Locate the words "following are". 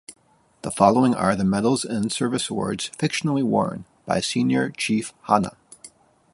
0.71-1.35